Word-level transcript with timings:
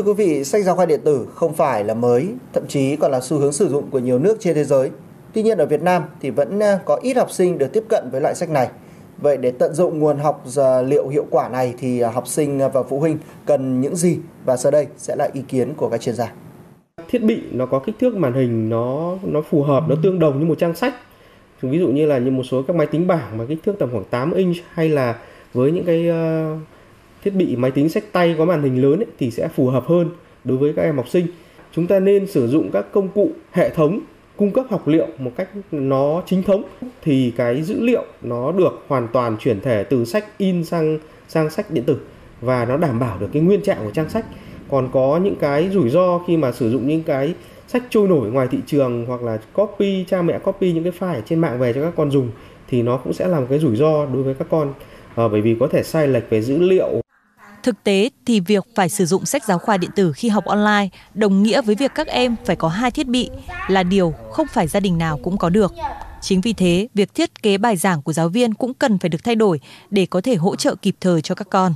Thưa 0.00 0.06
quý 0.06 0.12
vị, 0.12 0.44
sách 0.44 0.64
giáo 0.64 0.76
khoa 0.76 0.86
điện 0.86 1.00
tử 1.04 1.28
không 1.34 1.54
phải 1.54 1.84
là 1.84 1.94
mới, 1.94 2.28
thậm 2.52 2.66
chí 2.68 2.96
còn 2.96 3.10
là 3.10 3.20
xu 3.20 3.38
hướng 3.38 3.52
sử 3.52 3.68
dụng 3.68 3.90
của 3.90 3.98
nhiều 3.98 4.18
nước 4.18 4.36
trên 4.40 4.54
thế 4.54 4.64
giới. 4.64 4.90
Tuy 5.32 5.42
nhiên 5.42 5.58
ở 5.58 5.66
Việt 5.66 5.82
Nam 5.82 6.02
thì 6.20 6.30
vẫn 6.30 6.62
à, 6.62 6.78
có 6.84 6.98
ít 7.02 7.16
học 7.16 7.30
sinh 7.30 7.58
được 7.58 7.72
tiếp 7.72 7.84
cận 7.88 8.10
với 8.12 8.20
loại 8.20 8.34
sách 8.34 8.50
này. 8.50 8.68
Vậy 9.18 9.36
để 9.36 9.50
tận 9.50 9.74
dụng 9.74 9.98
nguồn 9.98 10.18
học 10.18 10.44
à, 10.56 10.82
liệu 10.82 11.08
hiệu 11.08 11.26
quả 11.30 11.48
này 11.48 11.74
thì 11.78 12.00
à, 12.00 12.10
học 12.10 12.26
sinh 12.26 12.58
và 12.72 12.82
phụ 12.82 13.00
huynh 13.00 13.18
cần 13.46 13.80
những 13.80 13.96
gì? 13.96 14.18
Và 14.44 14.56
sau 14.56 14.72
đây 14.72 14.86
sẽ 14.96 15.16
là 15.16 15.28
ý 15.32 15.42
kiến 15.48 15.74
của 15.76 15.88
các 15.88 16.00
chuyên 16.00 16.14
gia. 16.14 16.32
Thiết 17.08 17.22
bị 17.22 17.42
nó 17.52 17.66
có 17.66 17.78
kích 17.78 17.94
thước 18.00 18.16
màn 18.16 18.34
hình 18.34 18.68
nó 18.68 19.16
nó 19.22 19.40
phù 19.50 19.62
hợp, 19.62 19.84
nó 19.88 19.96
tương 20.02 20.18
đồng 20.18 20.40
như 20.40 20.46
một 20.46 20.58
trang 20.58 20.74
sách. 20.74 20.94
Ví 21.62 21.78
dụ 21.78 21.88
như 21.88 22.06
là 22.06 22.18
như 22.18 22.30
một 22.30 22.42
số 22.50 22.62
các 22.62 22.76
máy 22.76 22.86
tính 22.86 23.06
bảng 23.06 23.38
mà 23.38 23.44
kích 23.48 23.58
thước 23.64 23.74
tầm 23.78 23.90
khoảng 23.92 24.04
8 24.04 24.32
inch 24.32 24.56
hay 24.72 24.88
là 24.88 25.16
với 25.54 25.72
những 25.72 25.84
cái 25.84 26.08
uh, 26.10 26.58
thiết 27.24 27.34
bị 27.34 27.56
máy 27.56 27.70
tính 27.70 27.88
sách 27.88 28.04
tay 28.12 28.34
có 28.38 28.44
màn 28.44 28.62
hình 28.62 28.82
lớn 28.82 29.00
ấy, 29.00 29.06
thì 29.18 29.30
sẽ 29.30 29.48
phù 29.48 29.66
hợp 29.66 29.84
hơn 29.86 30.10
đối 30.44 30.58
với 30.58 30.72
các 30.76 30.82
em 30.82 30.96
học 30.96 31.08
sinh. 31.08 31.26
Chúng 31.72 31.86
ta 31.86 32.00
nên 32.00 32.26
sử 32.26 32.48
dụng 32.48 32.70
các 32.72 32.92
công 32.92 33.08
cụ 33.08 33.30
hệ 33.52 33.70
thống 33.70 34.00
cung 34.40 34.52
cấp 34.52 34.66
học 34.70 34.88
liệu 34.88 35.06
một 35.18 35.30
cách 35.36 35.48
nó 35.70 36.22
chính 36.26 36.42
thống 36.42 36.62
thì 37.02 37.32
cái 37.36 37.62
dữ 37.62 37.80
liệu 37.80 38.04
nó 38.22 38.52
được 38.52 38.84
hoàn 38.88 39.08
toàn 39.12 39.36
chuyển 39.40 39.60
thể 39.60 39.84
từ 39.84 40.04
sách 40.04 40.38
in 40.38 40.64
sang 40.64 40.98
sang 41.28 41.50
sách 41.50 41.70
điện 41.70 41.84
tử 41.84 41.96
và 42.40 42.64
nó 42.64 42.76
đảm 42.76 42.98
bảo 42.98 43.18
được 43.18 43.28
cái 43.32 43.42
nguyên 43.42 43.62
trạng 43.62 43.78
của 43.84 43.90
trang 43.90 44.08
sách 44.08 44.24
còn 44.68 44.88
có 44.92 45.20
những 45.24 45.36
cái 45.36 45.70
rủi 45.70 45.90
ro 45.90 46.20
khi 46.26 46.36
mà 46.36 46.52
sử 46.52 46.70
dụng 46.70 46.88
những 46.88 47.02
cái 47.02 47.34
sách 47.68 47.82
trôi 47.90 48.08
nổi 48.08 48.30
ngoài 48.30 48.48
thị 48.50 48.58
trường 48.66 49.06
hoặc 49.06 49.22
là 49.22 49.38
copy 49.52 50.04
cha 50.08 50.22
mẹ 50.22 50.38
copy 50.38 50.72
những 50.72 50.84
cái 50.84 50.92
file 50.98 51.20
trên 51.26 51.38
mạng 51.38 51.58
về 51.58 51.72
cho 51.72 51.82
các 51.82 51.92
con 51.96 52.10
dùng 52.10 52.30
thì 52.68 52.82
nó 52.82 52.96
cũng 52.96 53.12
sẽ 53.12 53.28
làm 53.28 53.46
cái 53.46 53.58
rủi 53.58 53.76
ro 53.76 54.06
đối 54.06 54.22
với 54.22 54.34
các 54.34 54.46
con 54.50 54.74
à, 55.16 55.28
bởi 55.28 55.40
vì 55.40 55.56
có 55.60 55.66
thể 55.66 55.82
sai 55.82 56.08
lệch 56.08 56.30
về 56.30 56.42
dữ 56.42 56.58
liệu 56.58 57.00
Thực 57.62 57.84
tế 57.84 58.10
thì 58.26 58.40
việc 58.40 58.66
phải 58.74 58.88
sử 58.88 59.06
dụng 59.06 59.26
sách 59.26 59.44
giáo 59.44 59.58
khoa 59.58 59.76
điện 59.76 59.90
tử 59.96 60.12
khi 60.12 60.28
học 60.28 60.44
online 60.44 60.88
đồng 61.14 61.42
nghĩa 61.42 61.62
với 61.62 61.74
việc 61.74 61.92
các 61.94 62.06
em 62.06 62.36
phải 62.44 62.56
có 62.56 62.68
hai 62.68 62.90
thiết 62.90 63.06
bị 63.06 63.30
là 63.68 63.82
điều 63.82 64.14
không 64.32 64.46
phải 64.52 64.66
gia 64.66 64.80
đình 64.80 64.98
nào 64.98 65.18
cũng 65.24 65.38
có 65.38 65.48
được. 65.48 65.74
Chính 66.20 66.40
vì 66.40 66.52
thế, 66.52 66.88
việc 66.94 67.14
thiết 67.14 67.42
kế 67.42 67.58
bài 67.58 67.76
giảng 67.76 68.02
của 68.02 68.12
giáo 68.12 68.28
viên 68.28 68.54
cũng 68.54 68.74
cần 68.74 68.98
phải 68.98 69.08
được 69.08 69.24
thay 69.24 69.34
đổi 69.34 69.60
để 69.90 70.06
có 70.06 70.20
thể 70.20 70.34
hỗ 70.34 70.56
trợ 70.56 70.74
kịp 70.74 70.96
thời 71.00 71.22
cho 71.22 71.34
các 71.34 71.46
con. 71.50 71.74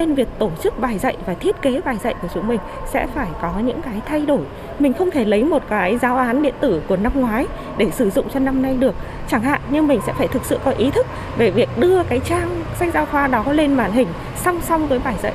Nên 0.00 0.14
việc 0.14 0.28
tổ 0.38 0.50
chức 0.62 0.80
bài 0.80 0.98
dạy 0.98 1.16
và 1.26 1.34
thiết 1.34 1.62
kế 1.62 1.80
bài 1.84 1.96
dạy 2.02 2.14
của 2.22 2.28
chúng 2.34 2.48
mình 2.48 2.60
sẽ 2.86 3.06
phải 3.14 3.28
có 3.42 3.52
những 3.64 3.82
cái 3.82 3.94
thay 4.06 4.26
đổi. 4.26 4.40
Mình 4.78 4.92
không 4.92 5.10
thể 5.10 5.24
lấy 5.24 5.44
một 5.44 5.62
cái 5.68 5.98
giáo 5.98 6.16
án 6.16 6.42
điện 6.42 6.54
tử 6.60 6.82
của 6.88 6.96
năm 6.96 7.12
ngoái 7.14 7.46
để 7.76 7.90
sử 7.90 8.10
dụng 8.10 8.26
cho 8.34 8.40
năm 8.40 8.62
nay 8.62 8.76
được. 8.76 8.94
Chẳng 9.28 9.42
hạn 9.42 9.60
như 9.70 9.82
mình 9.82 10.00
sẽ 10.06 10.12
phải 10.12 10.28
thực 10.28 10.44
sự 10.44 10.58
có 10.64 10.70
ý 10.70 10.90
thức 10.90 11.06
về 11.38 11.50
việc 11.50 11.68
đưa 11.78 12.02
cái 12.02 12.20
trang 12.24 12.48
sách 12.78 12.88
giáo 12.94 13.06
khoa 13.06 13.26
đó 13.26 13.44
lên 13.52 13.74
màn 13.74 13.92
hình 13.92 14.08
song 14.36 14.60
song 14.60 14.86
với 14.86 14.98
bài 14.98 15.14
dạy. 15.22 15.32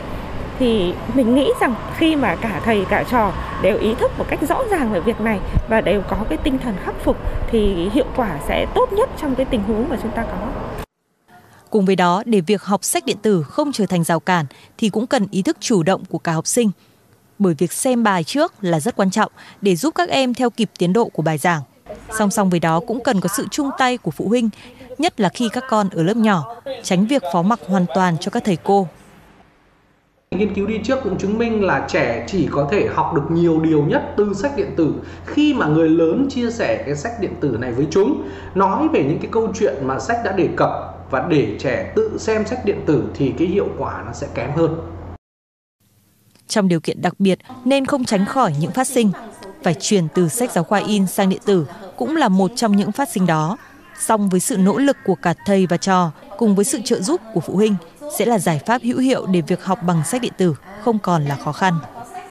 Thì 0.60 0.94
mình 1.14 1.36
nghĩ 1.36 1.52
rằng 1.62 1.76
khi 1.98 2.16
mà 2.16 2.36
cả 2.36 2.62
thầy, 2.64 2.86
cả 2.90 3.04
trò 3.12 3.32
đều 3.62 3.78
ý 3.78 3.96
thức 3.96 4.12
một 4.18 4.26
cách 4.30 4.40
rõ 4.42 4.64
ràng 4.70 4.92
về 4.92 5.00
việc 5.00 5.22
này 5.22 5.40
và 5.70 5.82
đều 5.82 6.02
có 6.10 6.18
cái 6.30 6.38
tinh 6.38 6.58
thần 6.58 6.74
khắc 6.84 6.96
phục 7.04 7.18
thì 7.48 7.90
hiệu 7.94 8.06
quả 8.16 8.30
sẽ 8.48 8.66
tốt 8.76 8.94
nhất 8.94 9.10
trong 9.22 9.36
cái 9.36 9.46
tình 9.46 9.64
huống 9.68 9.90
mà 9.90 9.98
chúng 10.02 10.12
ta 10.12 10.22
có. 10.22 10.48
Cùng 11.76 11.86
với 11.86 11.96
đó, 11.96 12.24
để 12.26 12.42
việc 12.42 12.64
học 12.64 12.84
sách 12.84 13.06
điện 13.06 13.18
tử 13.22 13.44
không 13.44 13.72
trở 13.72 13.86
thành 13.86 14.04
rào 14.04 14.20
cản 14.20 14.46
thì 14.78 14.90
cũng 14.90 15.08
cần 15.08 15.28
ý 15.32 15.42
thức 15.42 15.58
chủ 15.60 15.84
động 15.84 16.04
của 16.10 16.18
cả 16.18 16.32
học 16.32 16.48
sinh. 16.48 16.72
Bởi 17.40 17.54
việc 17.54 17.74
xem 17.74 18.04
bài 18.04 18.24
trước 18.24 18.54
là 18.62 18.80
rất 18.80 18.96
quan 18.96 19.12
trọng 19.12 19.32
để 19.62 19.76
giúp 19.76 19.96
các 19.96 20.10
em 20.10 20.34
theo 20.34 20.50
kịp 20.50 20.70
tiến 20.78 20.94
độ 20.94 21.10
của 21.10 21.22
bài 21.22 21.38
giảng. 21.38 21.62
Song 22.20 22.32
song 22.32 22.50
với 22.50 22.60
đó 22.60 22.80
cũng 22.88 23.04
cần 23.04 23.22
có 23.22 23.30
sự 23.38 23.48
chung 23.52 23.70
tay 23.78 23.98
của 23.98 24.12
phụ 24.12 24.28
huynh, 24.28 24.50
nhất 24.98 25.20
là 25.20 25.30
khi 25.30 25.50
các 25.50 25.64
con 25.70 25.90
ở 25.90 26.04
lớp 26.04 26.18
nhỏ, 26.18 26.56
tránh 26.84 27.08
việc 27.08 27.24
phó 27.34 27.42
mặc 27.42 27.60
hoàn 27.68 27.86
toàn 27.96 28.18
cho 28.20 28.32
các 28.32 28.44
thầy 28.46 28.58
cô. 28.64 28.88
Nghiên 30.32 30.54
cứu 30.54 30.68
đi 30.68 30.80
trước 30.84 31.00
cũng 31.04 31.18
chứng 31.18 31.38
minh 31.38 31.64
là 31.64 31.88
trẻ 31.90 32.26
chỉ 32.28 32.48
có 32.52 32.68
thể 32.72 32.88
học 32.94 33.14
được 33.16 33.32
nhiều 33.32 33.60
điều 33.60 33.84
nhất 33.84 34.14
từ 34.18 34.34
sách 34.34 34.52
điện 34.58 34.74
tử 34.78 34.94
khi 35.26 35.54
mà 35.54 35.68
người 35.68 35.90
lớn 35.90 36.28
chia 36.32 36.52
sẻ 36.52 36.84
cái 36.86 36.96
sách 36.96 37.14
điện 37.22 37.34
tử 37.42 37.58
này 37.60 37.72
với 37.72 37.88
chúng, 37.92 38.24
nói 38.56 38.88
về 38.94 39.04
những 39.04 39.20
cái 39.20 39.30
câu 39.32 39.52
chuyện 39.60 39.74
mà 39.82 40.00
sách 40.00 40.18
đã 40.26 40.32
đề 40.32 40.50
cập 40.58 40.95
và 41.10 41.28
để 41.30 41.58
trẻ 41.60 41.94
tự 41.96 42.18
xem 42.20 42.46
sách 42.46 42.66
điện 42.66 42.82
tử 42.86 43.04
thì 43.16 43.34
cái 43.38 43.48
hiệu 43.48 43.68
quả 43.78 44.04
nó 44.06 44.14
sẽ 44.14 44.28
kém 44.34 44.52
hơn. 44.52 44.76
Trong 46.48 46.68
điều 46.68 46.80
kiện 46.80 47.02
đặc 47.02 47.14
biệt 47.20 47.40
nên 47.66 47.86
không 47.86 48.06
tránh 48.06 48.26
khỏi 48.26 48.54
những 48.60 48.72
phát 48.72 48.88
sinh. 48.88 49.12
Phải 49.64 49.74
chuyển 49.74 50.08
từ 50.14 50.30
sách 50.30 50.52
giáo 50.52 50.64
khoa 50.64 50.80
in 50.80 51.08
sang 51.08 51.30
điện 51.30 51.42
tử 51.46 51.68
cũng 51.98 52.16
là 52.16 52.28
một 52.28 52.52
trong 52.56 52.76
những 52.76 52.92
phát 52.92 53.10
sinh 53.10 53.26
đó. 53.26 53.58
Song 54.00 54.30
với 54.30 54.40
sự 54.40 54.58
nỗ 54.58 54.78
lực 54.78 54.98
của 55.06 55.16
cả 55.16 55.34
thầy 55.46 55.68
và 55.68 55.78
trò 55.78 56.12
cùng 56.38 56.56
với 56.56 56.66
sự 56.66 56.82
trợ 56.86 57.02
giúp 57.02 57.22
của 57.34 57.40
phụ 57.40 57.56
huynh 57.56 57.76
sẽ 58.18 58.26
là 58.26 58.40
giải 58.40 58.62
pháp 58.66 58.82
hữu 58.82 59.00
hiệu 59.00 59.26
để 59.26 59.42
việc 59.42 59.64
học 59.64 59.80
bằng 59.84 60.04
sách 60.06 60.22
điện 60.22 60.34
tử 60.38 60.56
không 60.84 61.00
còn 61.00 61.26
là 61.26 61.36
khó 61.36 61.52
khăn. 61.52 61.74